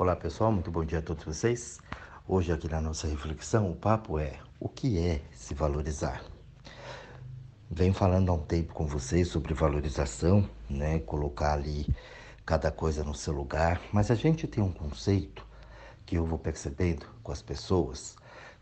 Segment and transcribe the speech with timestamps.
[0.00, 1.78] Olá pessoal, muito bom dia a todos vocês.
[2.26, 6.24] Hoje aqui na nossa reflexão o papo é o que é se valorizar.
[7.70, 11.00] Venho falando há um tempo com vocês sobre valorização, né?
[11.00, 11.86] Colocar ali
[12.46, 15.46] cada coisa no seu lugar, mas a gente tem um conceito
[16.06, 18.16] que eu vou percebendo com as pessoas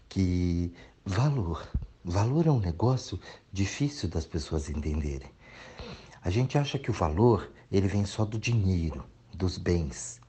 [0.09, 0.75] que
[1.07, 1.65] valor,
[2.05, 3.17] valor é um negócio
[3.53, 5.31] difícil das pessoas entenderem.
[6.21, 10.21] A gente acha que o valor ele vem só do dinheiro, dos bens.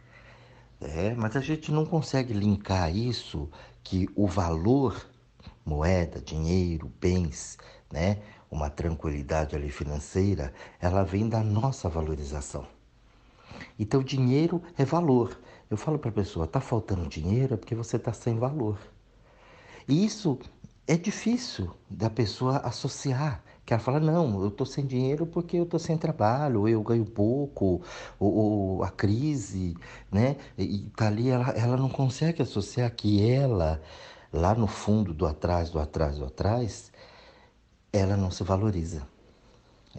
[0.82, 3.50] É, mas a gente não consegue linkar isso
[3.84, 5.06] que o valor,
[5.66, 7.58] moeda, dinheiro, bens,
[7.92, 12.66] né, uma tranquilidade ali financeira, ela vem da nossa valorização.
[13.78, 15.38] Então, dinheiro é valor.
[15.70, 18.80] Eu falo para a pessoa, tá faltando dinheiro é porque você está sem valor.
[19.88, 20.40] E isso
[20.88, 23.44] é difícil da pessoa associar.
[23.70, 27.06] Que ela fala, não, eu estou sem dinheiro porque eu estou sem trabalho, eu ganho
[27.06, 27.84] pouco,
[28.20, 29.78] ou, ou, a crise,
[30.12, 30.38] né?
[30.58, 33.80] E tá ali, ela, ela não consegue associar que ela,
[34.34, 36.92] lá no fundo do atrás, do atrás, do atrás,
[37.94, 39.08] ela não se valoriza.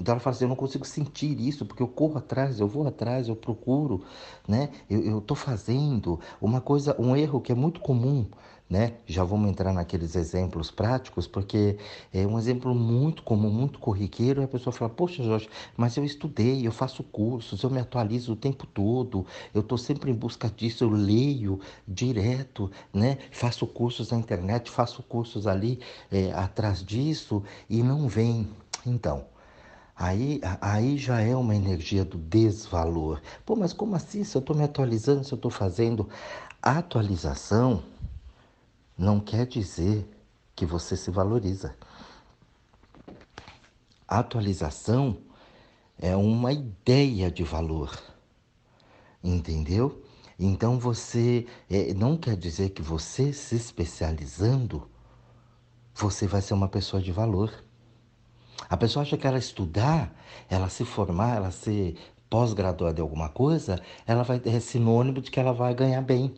[0.00, 2.86] Então ela fala assim, eu não consigo sentir isso, porque eu corro atrás, eu vou
[2.86, 4.02] atrás, eu procuro,
[4.48, 4.70] né?
[4.88, 8.26] Eu estou fazendo uma coisa, um erro que é muito comum
[8.70, 8.92] né?
[9.04, 11.76] Já vamos entrar naqueles exemplos práticos, porque
[12.14, 16.04] é um exemplo muito comum, muito corriqueiro, e a pessoa fala, poxa Jorge, mas eu
[16.04, 20.48] estudei, eu faço cursos, eu me atualizo o tempo todo, eu estou sempre em busca
[20.48, 23.18] disso, eu leio direto, né?
[23.32, 28.48] Faço cursos na internet, faço cursos ali é, atrás disso e não vem.
[28.86, 29.24] Então,
[30.02, 33.20] Aí, aí já é uma energia do desvalor.
[33.44, 34.24] Pô, mas como assim?
[34.24, 36.08] Se eu estou me atualizando, se eu estou fazendo
[36.62, 37.82] atualização,
[38.96, 40.08] não quer dizer
[40.56, 41.76] que você se valoriza.
[44.08, 45.18] Atualização
[45.98, 47.94] é uma ideia de valor,
[49.22, 50.02] entendeu?
[50.38, 54.88] Então você é, não quer dizer que você se especializando,
[55.94, 57.52] você vai ser uma pessoa de valor.
[58.68, 60.12] A pessoa acha que ela estudar,
[60.48, 61.96] ela se formar, ela ser
[62.28, 66.32] pós-graduada em alguma coisa, ela vai ter sinônimo de que ela vai ganhar bem.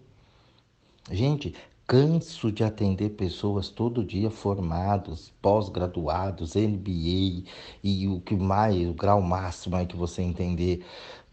[1.11, 1.55] Gente,
[1.87, 7.45] canso de atender pessoas todo dia formados, pós-graduados, MBA
[7.83, 10.85] e o que mais, o grau máximo é que você entender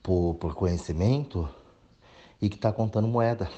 [0.03, 1.47] por, por conhecimento
[2.41, 3.50] e que está contando moeda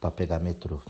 [0.00, 0.80] para pegar metrô.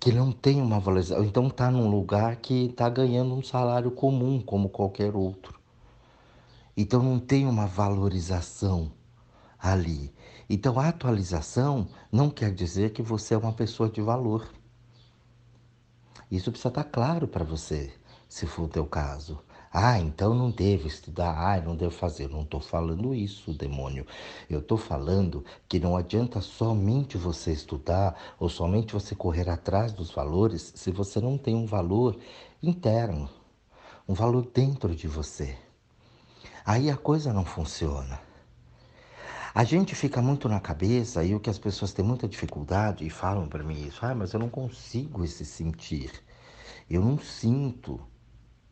[0.00, 4.40] Que não tem uma valorização, então está num lugar que está ganhando um salário comum,
[4.40, 5.58] como qualquer outro.
[6.76, 8.92] Então não tem uma valorização
[9.58, 10.14] ali.
[10.48, 14.48] Então, a atualização não quer dizer que você é uma pessoa de valor.
[16.30, 17.92] Isso precisa estar claro para você,
[18.28, 19.38] se for o teu caso.
[19.80, 22.28] Ah, então não devo estudar, ah, não devo fazer.
[22.28, 24.04] Não estou falando isso, demônio.
[24.50, 30.10] Eu estou falando que não adianta somente você estudar ou somente você correr atrás dos
[30.10, 32.18] valores se você não tem um valor
[32.60, 33.30] interno,
[34.08, 35.56] um valor dentro de você.
[36.66, 38.20] Aí a coisa não funciona.
[39.54, 43.10] A gente fica muito na cabeça e o que as pessoas têm muita dificuldade e
[43.10, 46.10] falam para mim isso, ah, mas eu não consigo esse sentir.
[46.90, 48.00] Eu não sinto.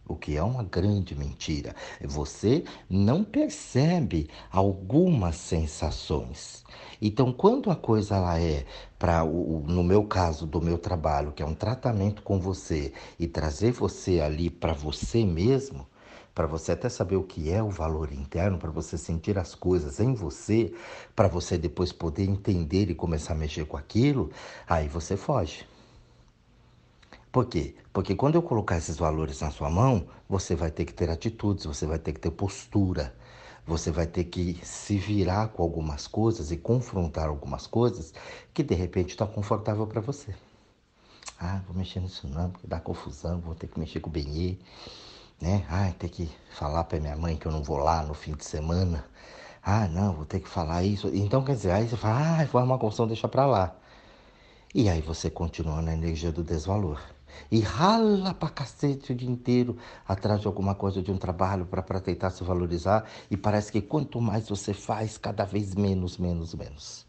[0.08, 1.74] O que é uma grande mentira.
[2.04, 6.64] Você não percebe algumas sensações.
[7.02, 8.64] Então, quando a coisa ela é
[8.98, 13.72] para no meu caso do meu trabalho, que é um tratamento com você e trazer
[13.72, 15.86] você ali para você mesmo,
[16.34, 19.98] para você até saber o que é o valor interno, para você sentir as coisas
[20.00, 20.72] em você,
[21.14, 24.30] para você depois poder entender e começar a mexer com aquilo,
[24.68, 25.66] aí você foge.
[27.36, 27.74] Por quê?
[27.92, 31.66] Porque quando eu colocar esses valores na sua mão, você vai ter que ter atitudes,
[31.66, 33.14] você vai ter que ter postura,
[33.66, 38.14] você vai ter que se virar com algumas coisas e confrontar algumas coisas
[38.54, 40.34] que de repente está confortável para você.
[41.38, 44.56] Ah, vou mexer nisso não, porque dá confusão, vou ter que mexer com o benê
[45.38, 45.66] né?
[45.68, 48.46] Ai, ter que falar para minha mãe que eu não vou lá no fim de
[48.46, 49.04] semana.
[49.62, 51.10] Ah, não, vou ter que falar isso.
[51.12, 53.76] Então, quer dizer, aí você fala, ah, foi uma confusão, deixa para lá.
[54.74, 56.98] E aí você continua na energia do desvalor.
[57.50, 62.00] E rala pra cacete o dia inteiro atrás de alguma coisa, de um trabalho para
[62.00, 63.04] tentar se valorizar.
[63.30, 67.06] E parece que quanto mais você faz, cada vez menos, menos, menos.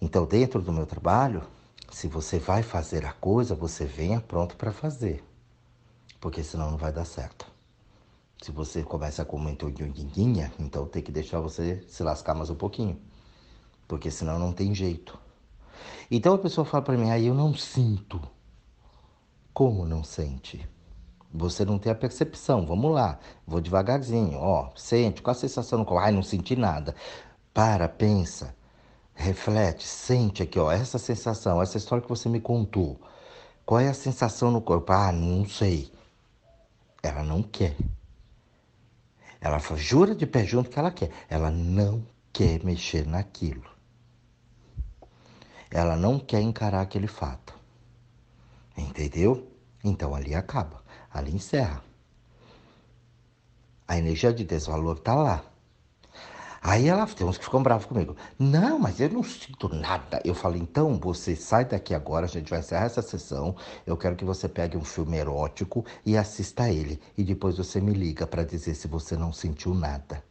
[0.00, 1.42] Então, dentro do meu trabalho,
[1.90, 5.22] se você vai fazer a coisa, você venha pronto para fazer
[6.20, 7.46] porque senão não vai dar certo.
[8.42, 12.54] Se você começa com uma entendinha, então tem que deixar você se lascar mais um
[12.54, 12.98] pouquinho,
[13.88, 15.18] porque senão não tem jeito.
[16.10, 18.20] Então a pessoa fala para mim, aí ah, eu não sinto.
[19.52, 20.68] Como não sente?
[21.32, 22.66] Você não tem a percepção.
[22.66, 24.38] Vamos lá, vou devagarzinho.
[24.38, 26.02] Ó, sente, qual a sensação no corpo?
[26.02, 26.94] Ai, não senti nada.
[27.54, 28.54] Para, pensa,
[29.14, 33.00] reflete, sente aqui, ó, essa sensação, essa história que você me contou.
[33.64, 34.92] Qual é a sensação no corpo?
[34.92, 35.92] Ah, não sei.
[37.02, 37.76] Ela não quer.
[39.40, 41.10] Ela jura de pé junto que ela quer.
[41.28, 43.70] Ela não quer mexer naquilo.
[45.70, 47.59] Ela não quer encarar aquele fato.
[48.80, 49.46] Entendeu?
[49.82, 50.82] Então ali acaba,
[51.12, 51.82] ali encerra.
[53.86, 55.44] A energia de desvalor está lá.
[56.62, 58.14] Aí ela tem uns que ficam bravos comigo.
[58.38, 60.20] Não, mas eu não sinto nada.
[60.24, 63.56] Eu falo, então você sai daqui agora, a gente vai encerrar essa sessão.
[63.86, 67.00] Eu quero que você pegue um filme erótico e assista ele.
[67.16, 70.22] E depois você me liga para dizer se você não sentiu nada.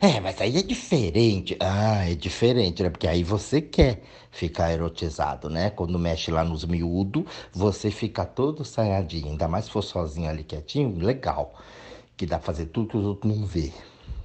[0.00, 1.56] É, mas aí é diferente.
[1.60, 2.90] Ah, é diferente, né?
[2.90, 5.70] Porque aí você quer ficar erotizado, né?
[5.70, 9.28] Quando mexe lá nos miúdos, você fica todo saiadinho.
[9.28, 11.54] Ainda mais se for sozinho ali quietinho, legal.
[12.16, 13.72] Que dá pra fazer tudo que os outros não vê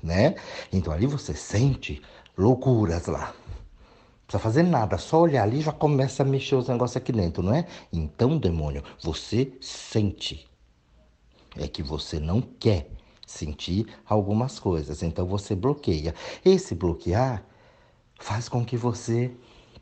[0.04, 0.36] né?
[0.72, 2.02] Então ali você sente
[2.38, 3.28] loucuras lá.
[3.28, 7.42] Não precisa fazer nada, só olhar ali já começa a mexer os negócios aqui dentro,
[7.42, 7.66] não é?
[7.92, 10.48] Então, demônio, você sente.
[11.58, 12.88] É que você não quer
[13.30, 16.14] sentir algumas coisas, então você bloqueia.
[16.44, 17.44] Esse bloquear
[18.20, 19.32] faz com que você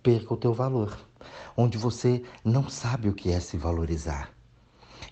[0.02, 0.98] perca o teu valor,
[1.56, 4.32] onde você não sabe o que é se valorizar.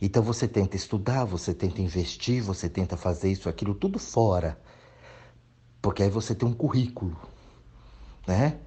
[0.02, 4.58] Então você tenta estudar, você tenta investir, você tenta fazer isso, aquilo tudo fora
[5.86, 7.16] porque aí você tem um currículo,
[8.26, 8.58] né?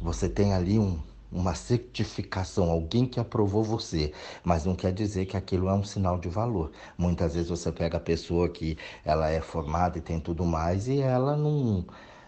[0.00, 4.12] Você tem ali um, uma certificação, alguém que aprovou você,
[4.44, 6.70] mas não quer dizer que aquilo é um sinal de valor.
[6.96, 11.00] Muitas vezes você pega a pessoa que ela é formada e tem tudo mais e
[11.00, 11.84] ela não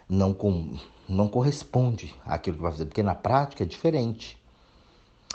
[0.08, 0.78] não com,
[1.08, 4.38] não corresponde àquilo que vai fazer, porque na prática é diferente.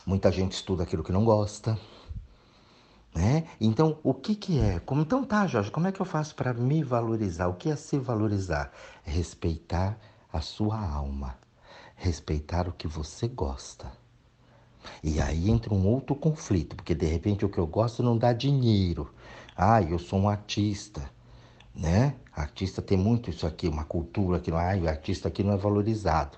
[0.06, 1.77] Muita gente estuda aquilo que não gosta,
[3.13, 3.45] né?
[3.62, 4.80] Então, o que, que é?
[4.80, 7.48] Como, então tá, Jorge, como é que eu faço para me valorizar?
[7.48, 8.71] O que é se valorizar?
[9.04, 9.98] Respeitar
[10.31, 11.38] a sua alma,
[12.04, 13.92] respeitar o que você gosta.
[15.02, 18.34] E aí entra um outro conflito, porque de repente o que eu gosto não dá
[18.34, 19.10] dinheiro.
[19.56, 21.10] Ah, eu sou um artista,
[21.74, 22.16] né?
[22.36, 25.58] Artista tem muito isso aqui, uma cultura que não, ah, o artista aqui não é
[25.58, 26.38] valorizado.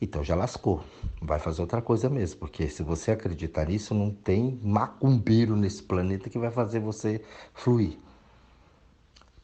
[0.00, 0.82] Então já lascou.
[1.20, 6.28] Vai fazer outra coisa mesmo, porque se você acreditar nisso, não tem macumbeiro nesse planeta
[6.28, 7.22] que vai fazer você
[7.54, 7.98] fluir.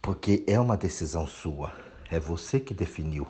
[0.03, 1.73] Porque é uma decisão sua.
[2.11, 3.26] É você que definiu.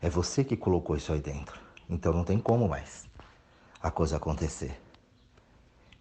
[0.00, 1.58] É você que colocou isso aí dentro.
[1.88, 3.06] Então não tem como mais
[3.82, 4.78] a coisa acontecer.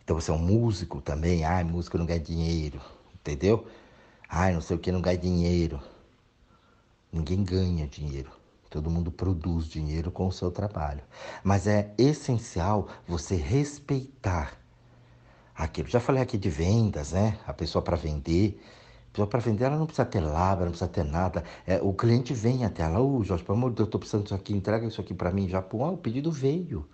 [0.04, 1.44] Então você é um músico também.
[1.44, 2.80] Ai, músico não ganha dinheiro.
[3.16, 3.68] Entendeu?
[4.30, 5.82] Ai, não sei o que não ganha dinheiro.
[7.12, 8.32] Ninguém ganha dinheiro.
[8.70, 11.02] Todo mundo produz dinheiro com o seu trabalho.
[11.44, 14.58] Mas é essencial você respeitar
[15.56, 15.88] aquilo.
[15.88, 17.40] Já falei aqui de vendas, né?
[17.48, 18.62] A pessoa para vender.
[19.18, 21.44] Pessoa para vender, ela não precisa ter lábia, não precisa ter nada.
[21.66, 24.00] É, o cliente vem até ela, ô oh, Jorge, pelo amor de Deus, eu estou
[24.00, 25.60] precisando disso aqui, entrega isso aqui para mim já.
[25.60, 26.88] Pô, o pedido veio.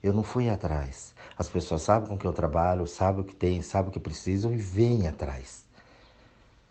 [0.00, 1.12] Eu não fui atrás.
[1.36, 4.54] As pessoas sabem com que eu trabalho, sabem o que tem, sabem o que precisam
[4.54, 5.66] e vêm atrás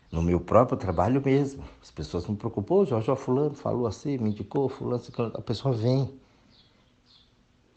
[0.09, 1.65] no meu próprio trabalho mesmo.
[1.83, 5.03] As pessoas me preocupam, oh, Jorge, fulano falou assim, me indicou, fulano,
[5.33, 6.17] a pessoa vem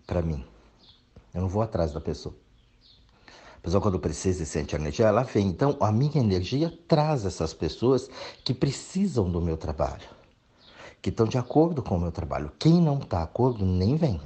[0.07, 0.45] para mim.
[1.35, 2.37] Eu não vou atrás da pessoa.
[3.61, 5.47] A pessoa quando precisa e sente a energia, ela vem.
[5.47, 8.09] Então, a minha energia traz essas pessoas
[8.43, 10.09] que precisam do meu trabalho,
[11.03, 12.51] que estão de acordo com o meu trabalho.
[12.59, 14.19] Quem não está de acordo, nem vem.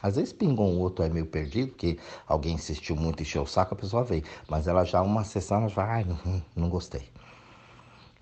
[0.00, 3.74] Às vezes pinga um outro é meio perdido, porque alguém insistiu muito, encheu o saco,
[3.74, 4.22] a pessoa vem.
[4.48, 7.08] Mas ela já, uma sessão, ela já, ai, não, não gostei.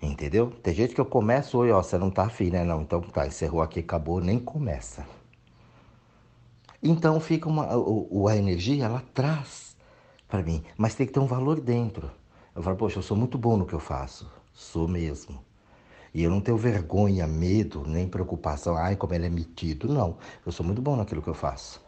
[0.01, 0.51] Entendeu?
[0.63, 2.63] Tem gente que eu começo, oi, ó, você não tá afim, né?
[2.63, 5.05] Não, então tá, encerrou aqui, acabou, nem começa.
[6.81, 7.75] Então fica uma.
[7.77, 9.74] O, a energia, ela traz
[10.27, 12.11] para mim, mas tem que ter um valor dentro.
[12.55, 14.29] Eu falo, poxa, eu sou muito bom no que eu faço.
[14.53, 15.43] Sou mesmo.
[16.13, 19.89] E eu não tenho vergonha, medo, nem preocupação, ai, como ele é metido.
[19.89, 21.81] Não, eu sou muito bom naquilo que eu faço.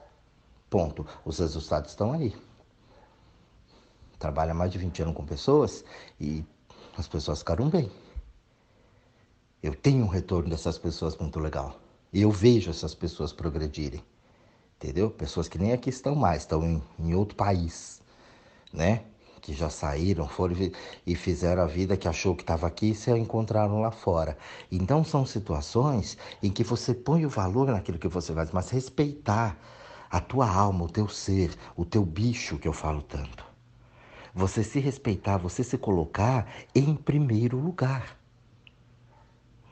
[0.70, 1.06] Ponto.
[1.24, 2.36] Os resultados estão aí.
[4.20, 5.86] Trabalha mais de 20 anos com pessoas
[6.20, 6.44] e
[6.98, 7.89] as pessoas ficaram bem.
[9.63, 11.79] Eu tenho um retorno dessas pessoas muito legal.
[12.13, 14.03] Eu vejo essas pessoas progredirem.
[14.75, 15.10] Entendeu?
[15.10, 18.01] Pessoas que nem aqui estão mais, estão em, em outro país,
[18.77, 19.03] né?
[19.41, 20.55] Que já saíram, foram
[21.05, 24.38] e fizeram a vida que achou que estava aqui e se encontraram lá fora.
[24.72, 29.57] Então são situações em que você põe o valor naquilo que você faz, mas respeitar
[30.10, 33.46] a tua alma, o teu ser, o teu bicho que eu falo tanto.
[34.34, 38.16] Você se respeitar, você se colocar em primeiro lugar.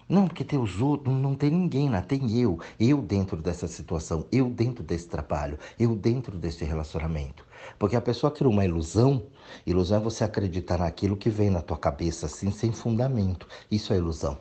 [0.07, 2.59] Não, porque tem os outros, não tem ninguém lá, tem eu.
[2.79, 7.43] Eu dentro dessa situação, eu dentro desse trabalho, eu dentro desse relacionamento.
[7.79, 9.23] Porque a pessoa cria uma ilusão,
[9.65, 13.47] ilusão é você acreditar naquilo que vem na tua cabeça assim, sem fundamento.
[13.69, 14.37] Isso é ilusão.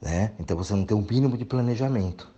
[0.00, 0.34] Né?
[0.38, 2.30] Então você não tem um mínimo de planejamento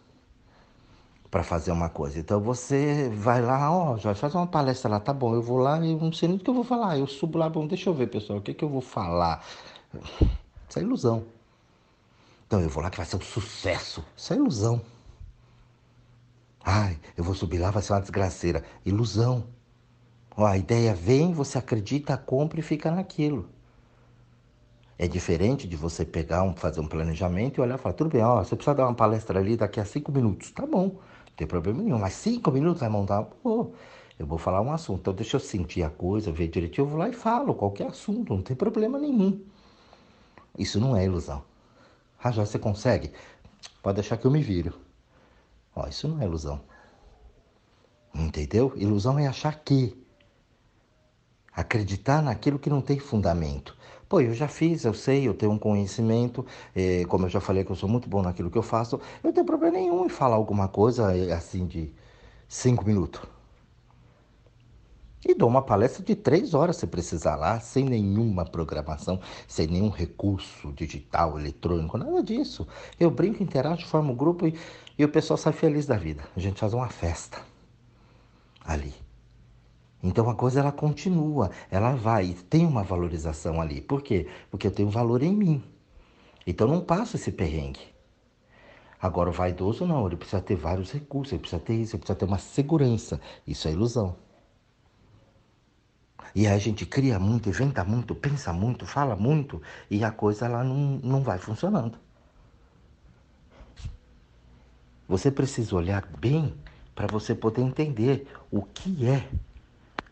[1.30, 2.21] para fazer uma coisa.
[2.21, 5.85] Então você vai lá, ó, já faz uma palestra lá, tá bom, eu vou lá
[5.85, 6.97] e não sei nem o que eu vou falar.
[6.97, 9.44] Eu subo lá, bom, deixa eu ver, pessoal, o que, que eu vou falar?
[10.68, 11.25] Isso é ilusão.
[12.46, 14.04] Então eu vou lá que vai ser um sucesso.
[14.16, 14.80] Isso é ilusão.
[16.64, 18.64] Ai, eu vou subir lá, vai ser uma desgraceira.
[18.84, 19.44] Ilusão.
[20.36, 23.48] Ó, a ideia vem, você acredita, compra e fica naquilo.
[24.98, 28.22] É diferente de você pegar, um, fazer um planejamento e olhar e falar, tudo bem,
[28.22, 30.50] ó, você precisa dar uma palestra ali daqui a cinco minutos.
[30.52, 31.98] Tá bom, não tem problema nenhum.
[31.98, 33.22] Mas cinco minutos vai montar?
[33.22, 33.72] Pô,
[34.18, 35.00] eu vou falar um assunto.
[35.00, 38.34] Então deixa eu sentir a coisa, ver direitinho, eu vou lá e falo qualquer assunto,
[38.34, 39.40] não tem problema nenhum.
[40.56, 41.42] Isso não é ilusão.
[42.25, 43.12] Ah, já você consegue?
[43.83, 44.73] Pode deixar que eu me viro.
[45.76, 46.59] Ó, isso não é ilusão.
[48.14, 48.73] Entendeu?
[48.76, 49.95] Ilusão é achar que.
[51.52, 53.76] Acreditar naquilo que não tem fundamento.
[54.09, 57.62] Pô, eu já fiz, eu sei, eu tenho um conhecimento, eh, como eu já falei
[57.62, 60.09] que eu sou muito bom naquilo que eu faço, eu não tenho problema nenhum em
[60.09, 61.93] falar alguma coisa eh, assim de
[62.49, 63.21] cinco minutos.
[65.26, 69.88] E dou uma palestra de três horas se precisar lá, sem nenhuma programação, sem nenhum
[69.88, 72.66] recurso digital, eletrônico, nada disso.
[73.00, 74.54] Eu brinco, interajo, formo um grupo e,
[74.99, 76.23] e o pessoal sai feliz da vida.
[76.37, 77.40] A gente faz uma festa
[78.62, 78.93] ali.
[80.02, 83.81] Então a coisa ela continua, ela vai, tem uma valorização ali.
[83.81, 84.28] Por quê?
[84.50, 85.64] Porque eu tenho valor em mim.
[86.47, 87.81] Então não passo esse perrengue.
[89.00, 92.19] Agora o vaidoso não, ele precisa ter vários recursos, ele precisa ter isso, ele precisa
[92.19, 93.19] ter uma segurança.
[93.47, 94.16] Isso é ilusão.
[96.35, 100.62] E a gente cria muito, inventa muito, pensa muito, fala muito e a coisa lá
[100.62, 101.99] não, não vai funcionando.
[105.09, 106.54] Você precisa olhar bem
[106.95, 109.28] para você poder entender o que é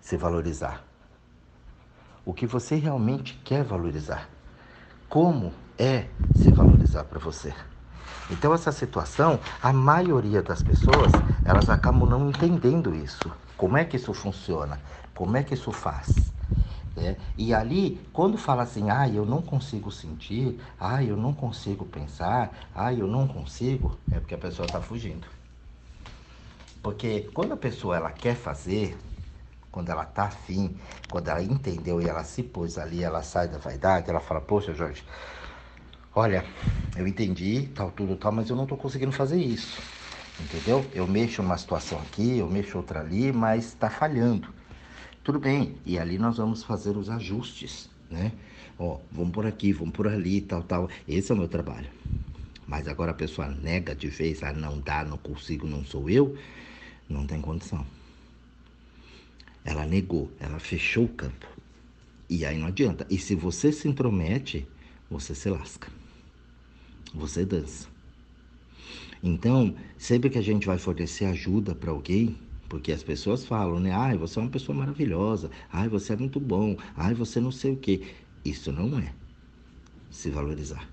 [0.00, 0.84] se valorizar.
[2.24, 4.28] O que você realmente quer valorizar.
[5.08, 7.54] Como é se valorizar para você.
[8.30, 11.12] Então essa situação, a maioria das pessoas,
[11.44, 13.30] elas acabam não entendendo isso.
[13.56, 14.80] Como é que isso funciona?
[15.14, 16.32] Como é que isso faz?
[16.96, 21.86] É, e ali, quando fala assim, ah, eu não consigo sentir, ah, eu não consigo
[21.86, 25.26] pensar, ah, eu não consigo, é porque a pessoa está fugindo.
[26.82, 28.98] Porque quando a pessoa ela quer fazer,
[29.70, 30.76] quando ela está afim,
[31.08, 34.74] quando ela entendeu e ela se pôs ali, ela sai da vaidade, ela fala, poxa,
[34.74, 35.02] Jorge,
[36.14, 36.44] olha,
[36.96, 39.80] eu entendi, tal, tudo, tal, mas eu não estou conseguindo fazer isso.
[40.40, 40.84] Entendeu?
[40.94, 44.48] Eu mexo numa situação aqui, eu mexo outra ali, mas está falhando.
[45.22, 48.32] Tudo bem, e ali nós vamos fazer os ajustes, né?
[48.78, 50.88] Ó, vamos por aqui, vamos por ali, tal, tal.
[51.06, 51.88] Esse é o meu trabalho.
[52.66, 56.36] Mas agora a pessoa nega de vez, ah, não dá, não consigo, não sou eu,
[57.08, 57.86] não tem condição.
[59.64, 61.46] Ela negou, ela fechou o campo.
[62.28, 63.06] E aí não adianta.
[63.08, 64.66] E se você se intromete,
[65.08, 66.01] você se lasca.
[67.14, 67.88] Você dança.
[69.22, 72.36] Então, sempre que a gente vai fornecer ajuda para alguém,
[72.68, 73.92] porque as pessoas falam, né?
[73.92, 75.50] Ai, você é uma pessoa maravilhosa.
[75.70, 76.76] Ai, você é muito bom.
[76.96, 78.02] Ai, você não sei o quê.
[78.44, 79.12] Isso não é
[80.10, 80.88] se valorizar.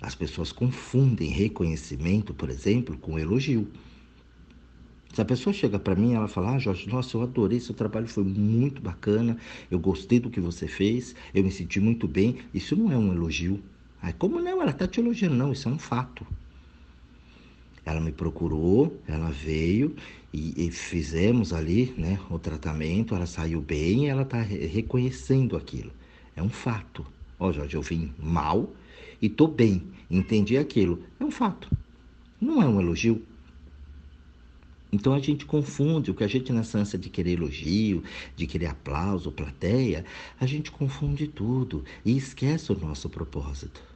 [0.00, 3.68] As pessoas confundem reconhecimento, por exemplo, com elogio.
[5.12, 8.06] Se a pessoa chega para mim ela fala, ah, Jorge, nossa, eu adorei seu trabalho,
[8.06, 9.36] foi muito bacana,
[9.70, 13.12] eu gostei do que você fez, eu me senti muito bem, isso não é um
[13.12, 13.60] elogio.
[14.02, 14.62] Aí, como não?
[14.62, 16.26] Ela está te elogiando, não, isso é um fato.
[17.84, 19.94] Ela me procurou, ela veio
[20.32, 25.90] e, e fizemos ali né, o tratamento, ela saiu bem ela está re reconhecendo aquilo.
[26.36, 27.04] É um fato.
[27.38, 28.72] Ó, oh, Jorge, eu vim mal
[29.20, 31.02] e tô bem, entendi aquilo.
[31.18, 31.70] É um fato.
[32.40, 33.22] Não é um elogio.
[34.92, 38.02] Então a gente confunde o que a gente nessa ânsia de querer elogio,
[38.34, 40.04] de querer aplauso, plateia,
[40.38, 43.89] a gente confunde tudo e esquece o nosso propósito.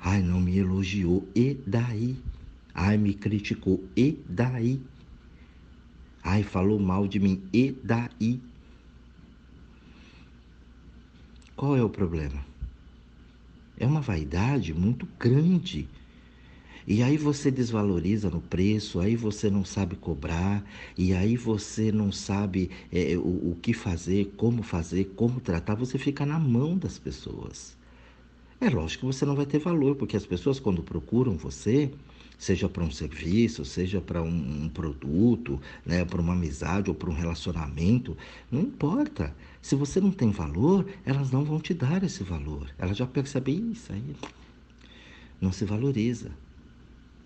[0.00, 2.16] Ai, não me elogiou, e daí?
[2.74, 3.82] Ai, me criticou.
[3.96, 4.80] E daí?
[6.22, 7.42] Ai, falou mal de mim.
[7.52, 8.40] E daí?
[11.56, 12.46] Qual é o problema?
[13.76, 15.88] É uma vaidade muito grande.
[16.86, 20.64] E aí você desvaloriza no preço, aí você não sabe cobrar,
[20.96, 25.98] e aí você não sabe é, o, o que fazer, como fazer, como tratar, você
[25.98, 27.77] fica na mão das pessoas.
[28.60, 31.92] É lógico que você não vai ter valor, porque as pessoas, quando procuram você,
[32.36, 37.08] seja para um serviço, seja para um, um, produto, né, para uma amizade ou para
[37.08, 38.16] um relacionamento,
[38.50, 39.32] não importa.
[39.62, 42.68] Se você não tem valor, elas não vão te dar esse valor.
[42.76, 44.16] Elas já percebem isso aí.
[45.40, 46.32] Não se valoriza.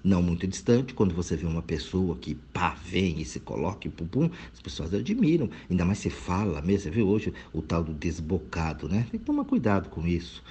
[0.04, 3.90] Não muito distante, quando você vê uma pessoa que pá, vem e se coloca e
[3.90, 5.48] pum, pum, as pessoas admiram.
[5.70, 6.82] Ainda mais se fala mesmo.
[6.82, 9.06] Você vê hoje o tal do desbocado, né?
[9.10, 10.42] Tem que tomar cuidado com isso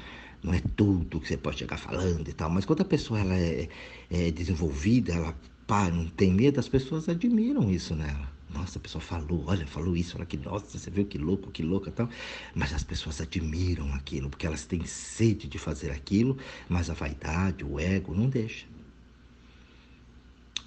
[0.43, 3.35] não é tudo que você pode chegar falando e tal, mas quando a pessoa ela
[3.35, 3.69] é,
[4.09, 5.35] é desenvolvida, ela
[5.67, 8.29] pá, não tem medo, as pessoas admiram isso nela.
[8.53, 11.63] Nossa, a pessoa falou, olha, falou isso, olha que, nossa, você viu que louco, que
[11.63, 12.09] louca tal.
[12.53, 17.63] Mas as pessoas admiram aquilo, porque elas têm sede de fazer aquilo, mas a vaidade,
[17.63, 18.65] o ego não deixa.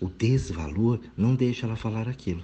[0.00, 2.42] O desvalor não deixa ela falar aquilo.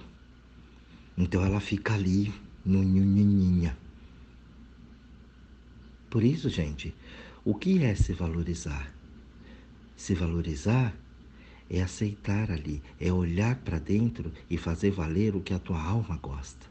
[1.17, 2.31] Então ela fica ali
[2.63, 3.75] no nhinhinha.
[6.09, 6.93] Por isso, gente,
[7.43, 8.93] o que é se valorizar?
[9.95, 10.95] Se valorizar
[11.67, 16.17] é aceitar ali, é olhar para dentro e fazer valer o que a tua alma
[16.17, 16.67] gosta.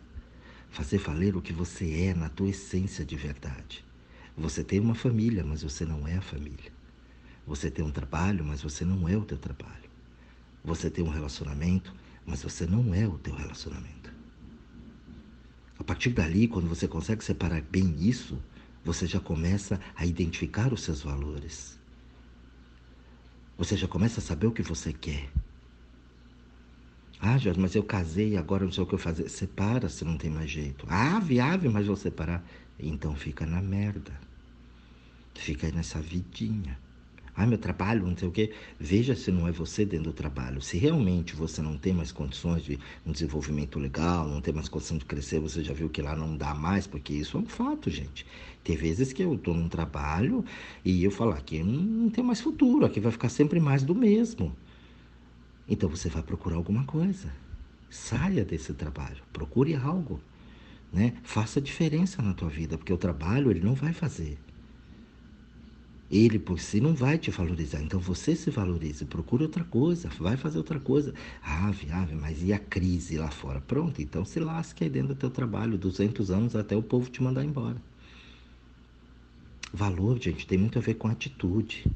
[0.71, 3.85] Fazer valer o que você é na tua essência de verdade.
[4.39, 6.71] Você tem uma família, mas você não é a família.
[7.45, 9.91] Você tem um trabalho, mas você não é o teu trabalho.
[10.65, 11.93] Você tem um relacionamento,
[12.25, 14.13] mas você não é o teu relacionamento.
[15.81, 18.41] A partir dali, quando você consegue separar bem isso,
[18.85, 21.79] você já começa a identificar os seus valores.
[23.59, 25.31] Você já começa a saber o que você quer.
[27.21, 29.29] Ah, Jorge, mas eu casei e agora não sei o que eu fazer.
[29.29, 30.87] Separa se não tem mais jeito.
[30.89, 32.43] Ave, ave, mas vou separar.
[32.79, 34.19] Então fica na merda.
[35.35, 36.79] Fica aí nessa vidinha.
[37.35, 38.53] Ah, meu trabalho, não sei o quê.
[38.79, 40.61] Veja se não é você dentro do trabalho.
[40.61, 44.99] Se realmente você não tem mais condições de um desenvolvimento legal, não tem mais condição
[44.99, 47.89] de crescer, você já viu que lá não dá mais, porque isso é um fato,
[47.89, 48.27] gente.
[48.63, 50.45] Tem vezes que eu estou num trabalho
[50.85, 54.55] e eu falo, aqui não, tem mais futuro, aqui vai ficar sempre mais do mesmo.
[55.69, 57.33] Então você vai procurar alguma coisa.
[57.89, 60.21] Saia desse trabalho, procure algo.
[60.93, 61.15] Né?
[61.23, 64.37] Faça diferença na tua vida, porque o trabalho ele não vai fazer.
[66.11, 67.81] Ele por si não vai te valorizar.
[67.81, 71.15] Então você se valorize, procure outra coisa, vai fazer outra coisa.
[71.41, 73.61] Ave, ave, mas e a crise lá fora?
[73.61, 77.23] Pronto, então se lasque aí dentro do teu trabalho, 200 anos até o povo te
[77.23, 77.77] mandar embora.
[79.73, 81.87] Valor, gente, tem muito a ver com atitude.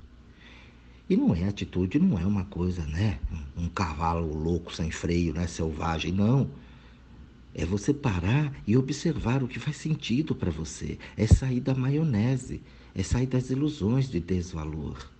[1.11, 3.19] E não é atitude, não é uma coisa, né?
[3.57, 5.47] Um cavalo louco sem freio, né?
[5.49, 6.49] Selvagem, não.
[7.53, 10.99] É você parar e observar o que faz sentido para você.
[11.17, 12.63] É sair da maionese.
[12.95, 15.11] É sair das ilusões de desvalor.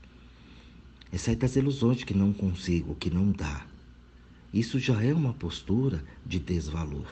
[1.11, 3.67] É sair das ilusões de que não consigo, que não dá.
[4.53, 7.09] Isso já é uma postura de desvalor.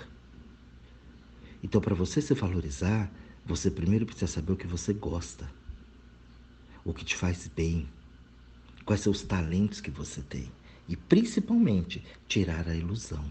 [1.62, 3.12] Então, para você se valorizar,
[3.44, 5.50] você primeiro precisa saber o que você gosta,
[6.84, 7.88] o que te faz bem,
[8.84, 10.50] quais são os talentos que você tem
[10.88, 13.24] e, principalmente, tirar a ilusão.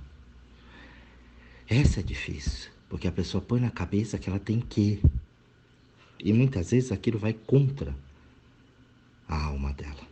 [1.68, 5.02] Essa é difícil, porque a pessoa põe na cabeça que ela tem que
[6.24, 7.96] e muitas vezes aquilo vai contra
[9.28, 10.12] a alma dela.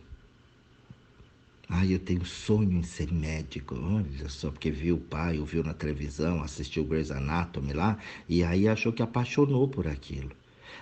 [1.68, 3.76] Ah, eu tenho sonho em ser médico.
[3.76, 7.96] Olha só, porque viu o pai, ouviu na televisão, assistiu Grey's Anatomy lá,
[8.28, 10.32] e aí achou que apaixonou por aquilo.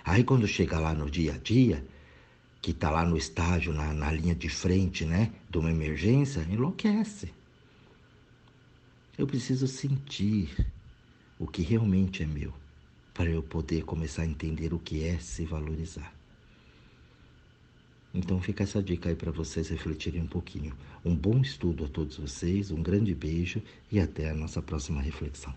[0.03, 1.85] Aí quando chega lá no dia a dia,
[2.59, 7.31] que está lá no estágio, na, na linha de frente, né, de uma emergência, enlouquece.
[9.15, 10.49] Eu preciso sentir
[11.37, 12.51] o que realmente é meu
[13.19, 16.13] para eu poder começar a entender o que é se valorizar.
[18.13, 20.73] Então fica essa dica aí para vocês refletirem um pouquinho.
[21.03, 25.53] Um bom estudo a todos vocês, um grande beijo e até a nossa próxima reflexão.